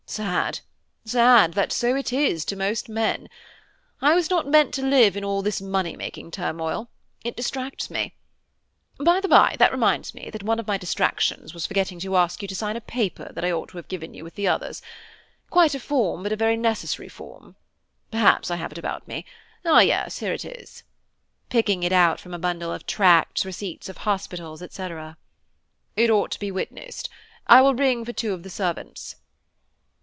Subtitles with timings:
[0.07, 0.59] Sad!
[1.05, 1.53] sad!
[1.53, 3.29] that so it is to most men.
[4.01, 6.89] I was not meant to live in all this money making turmoil.
[7.23, 8.13] It distracts me.
[8.97, 12.41] By the bye, that reminds me that one of my distractions was forgetting to ask
[12.41, 14.81] you to sign a paper that I ought to have given you with the others;
[15.49, 17.55] quite a form, but a very necessary form.
[18.11, 19.23] Perhaps I have it about me;
[19.63, 20.83] ah, yes; here it is,"
[21.49, 24.89] picking it out from a bundle of tracts, receipts of hospitals, &c.
[25.95, 27.09] "It ought to be witnessed;
[27.47, 29.15] I will ring for two of the servants."